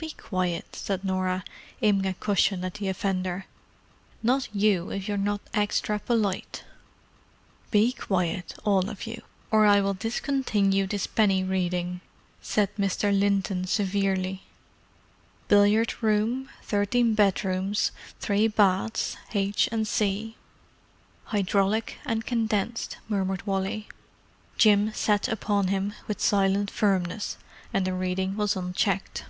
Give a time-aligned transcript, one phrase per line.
[0.00, 1.42] "Be quiet," said Norah,
[1.82, 3.46] aiming a cushion at the offender.
[4.22, 6.62] "Not you, if you're not extra polite!"
[7.72, 12.00] "Be quiet, all of you, or I will discontinue this penny reading,"
[12.40, 13.12] said Mr.
[13.18, 14.42] Linton severely.
[15.48, 17.90] "Billiard room, thirteen bedrooms,
[18.20, 19.68] three baths (h.
[19.72, 20.36] and c.)——"
[21.24, 23.88] "Hydraulic and condensed," murmured Wally.
[24.56, 27.36] Jim sat upon him with silent firmness,
[27.74, 29.24] and the reading was unchecked.